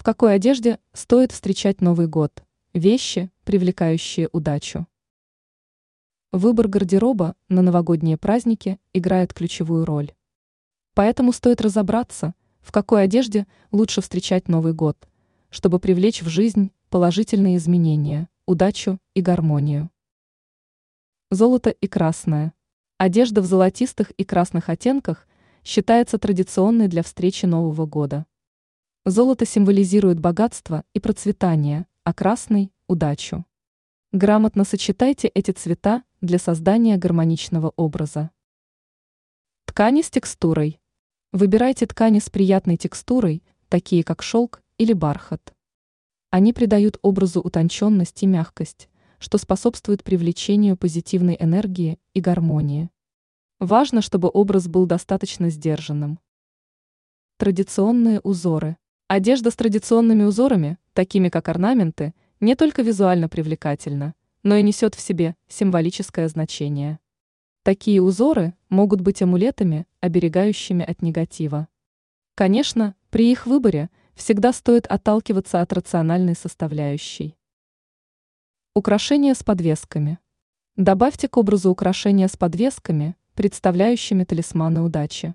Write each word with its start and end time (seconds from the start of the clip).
В 0.00 0.02
какой 0.02 0.34
одежде 0.34 0.78
стоит 0.94 1.30
встречать 1.30 1.82
Новый 1.82 2.06
год? 2.06 2.42
Вещи, 2.72 3.30
привлекающие 3.44 4.30
удачу. 4.32 4.86
Выбор 6.32 6.68
гардероба 6.68 7.36
на 7.50 7.60
новогодние 7.60 8.16
праздники 8.16 8.80
играет 8.94 9.34
ключевую 9.34 9.84
роль. 9.84 10.14
Поэтому 10.94 11.34
стоит 11.34 11.60
разобраться, 11.60 12.34
в 12.62 12.72
какой 12.72 13.02
одежде 13.04 13.46
лучше 13.72 14.00
встречать 14.00 14.48
Новый 14.48 14.72
год, 14.72 14.96
чтобы 15.50 15.78
привлечь 15.78 16.22
в 16.22 16.28
жизнь 16.30 16.72
положительные 16.88 17.58
изменения, 17.58 18.30
удачу 18.46 18.98
и 19.12 19.20
гармонию. 19.20 19.90
Золото 21.30 21.68
и 21.68 21.86
красное. 21.86 22.54
Одежда 22.96 23.42
в 23.42 23.44
золотистых 23.44 24.12
и 24.12 24.24
красных 24.24 24.70
оттенках 24.70 25.28
считается 25.62 26.16
традиционной 26.16 26.88
для 26.88 27.02
встречи 27.02 27.44
Нового 27.44 27.84
года. 27.84 28.24
Золото 29.06 29.46
символизирует 29.46 30.20
богатство 30.20 30.84
и 30.92 31.00
процветание, 31.00 31.86
а 32.04 32.12
красный– 32.12 32.70
удачу. 32.86 33.46
Грамотно 34.12 34.64
сочетайте 34.64 35.28
эти 35.28 35.52
цвета 35.52 36.02
для 36.20 36.38
создания 36.38 36.98
гармоничного 36.98 37.72
образа. 37.76 38.30
Ткани 39.64 40.02
с 40.02 40.10
текстурой. 40.10 40.78
Выбирайте 41.32 41.86
ткани 41.86 42.18
с 42.18 42.28
приятной 42.28 42.76
текстурой, 42.76 43.42
такие 43.70 44.04
как 44.04 44.20
шелк 44.20 44.62
или 44.76 44.92
бархат. 44.92 45.54
Они 46.28 46.52
придают 46.52 46.98
образу 47.00 47.40
утонченность 47.40 48.22
и 48.22 48.26
мягкость, 48.26 48.90
что 49.18 49.38
способствует 49.38 50.04
привлечению 50.04 50.76
позитивной 50.76 51.38
энергии 51.40 51.98
и 52.12 52.20
гармонии. 52.20 52.90
Важно, 53.60 54.02
чтобы 54.02 54.30
образ 54.30 54.68
был 54.68 54.84
достаточно 54.84 55.48
сдержанным. 55.48 56.18
Традиционные 57.38 58.20
узоры. 58.20 58.76
Одежда 59.12 59.50
с 59.50 59.56
традиционными 59.56 60.22
узорами, 60.22 60.78
такими 60.92 61.30
как 61.30 61.48
орнаменты, 61.48 62.14
не 62.38 62.54
только 62.54 62.82
визуально 62.82 63.28
привлекательна, 63.28 64.14
но 64.44 64.54
и 64.54 64.62
несет 64.62 64.94
в 64.94 65.00
себе 65.00 65.34
символическое 65.48 66.28
значение. 66.28 67.00
Такие 67.64 68.00
узоры 68.00 68.54
могут 68.68 69.00
быть 69.00 69.20
амулетами, 69.20 69.88
оберегающими 69.98 70.84
от 70.84 71.02
негатива. 71.02 71.66
Конечно, 72.36 72.94
при 73.10 73.32
их 73.32 73.46
выборе 73.46 73.90
всегда 74.14 74.52
стоит 74.52 74.86
отталкиваться 74.86 75.60
от 75.60 75.72
рациональной 75.72 76.36
составляющей. 76.36 77.36
Украшения 78.76 79.34
с 79.34 79.42
подвесками. 79.42 80.20
Добавьте 80.76 81.26
к 81.26 81.36
образу 81.36 81.68
украшения 81.70 82.28
с 82.28 82.36
подвесками, 82.36 83.16
представляющими 83.34 84.22
талисманы 84.22 84.82
удачи. 84.82 85.34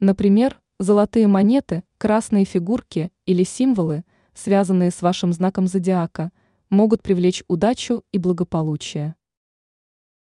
Например, 0.00 0.58
Золотые 0.78 1.26
монеты, 1.26 1.84
красные 1.96 2.44
фигурки 2.44 3.10
или 3.24 3.44
символы, 3.44 4.04
связанные 4.34 4.90
с 4.90 5.00
вашим 5.00 5.32
знаком 5.32 5.66
зодиака, 5.66 6.32
могут 6.68 7.02
привлечь 7.02 7.42
удачу 7.48 8.04
и 8.12 8.18
благополучие. 8.18 9.14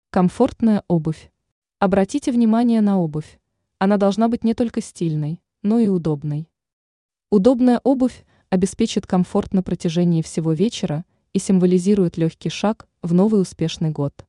Комфортная 0.09 0.83
обувь. 0.87 1.31
Обратите 1.77 2.31
внимание 2.31 2.81
на 2.81 2.99
обувь. 2.99 3.39
Она 3.77 3.97
должна 3.97 4.29
быть 4.29 4.43
не 4.43 4.55
только 4.55 4.81
стильной, 4.81 5.39
но 5.61 5.77
и 5.77 5.89
удобной. 5.89 6.49
Удобная 7.29 7.79
обувь 7.83 8.25
обеспечит 8.49 9.05
комфорт 9.05 9.53
на 9.53 9.61
протяжении 9.61 10.23
всего 10.23 10.53
вечера 10.53 11.05
и 11.33 11.39
символизирует 11.39 12.17
легкий 12.17 12.49
шаг 12.49 12.87
в 13.03 13.13
новый 13.13 13.41
успешный 13.41 13.91
год. 13.91 14.25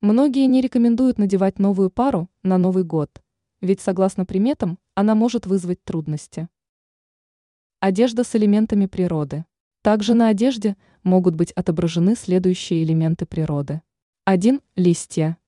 Многие 0.00 0.46
не 0.46 0.60
рекомендуют 0.62 1.16
надевать 1.16 1.60
новую 1.60 1.90
пару 1.90 2.28
на 2.42 2.58
Новый 2.58 2.82
год, 2.82 3.22
ведь 3.60 3.80
согласно 3.80 4.24
приметам 4.24 4.78
она 4.98 5.14
может 5.14 5.46
вызвать 5.46 5.84
трудности. 5.84 6.48
Одежда 7.78 8.24
с 8.24 8.34
элементами 8.34 8.86
природы. 8.86 9.44
Также 9.82 10.14
на 10.14 10.26
одежде 10.26 10.76
могут 11.04 11.36
быть 11.36 11.52
отображены 11.52 12.16
следующие 12.16 12.82
элементы 12.82 13.24
природы. 13.24 13.80
1. 14.24 14.60
Листья. 14.74 15.38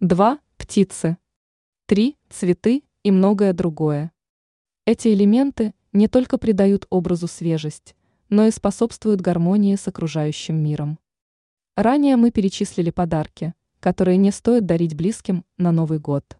2. 0.00 0.40
Птицы. 0.56 1.18
3. 1.86 2.16
Цветы 2.30 2.82
и 3.04 3.12
многое 3.12 3.52
другое. 3.52 4.10
Эти 4.86 5.06
элементы 5.14 5.72
не 5.92 6.08
только 6.08 6.36
придают 6.36 6.88
образу 6.90 7.28
свежесть, 7.28 7.94
но 8.28 8.46
и 8.46 8.50
способствуют 8.50 9.20
гармонии 9.20 9.76
с 9.76 9.86
окружающим 9.86 10.56
миром. 10.56 10.98
Ранее 11.76 12.16
мы 12.16 12.32
перечислили 12.32 12.90
подарки, 12.90 13.54
которые 13.78 14.16
не 14.16 14.32
стоит 14.32 14.66
дарить 14.66 14.96
близким 14.96 15.44
на 15.58 15.70
Новый 15.70 16.00
год. 16.00 16.39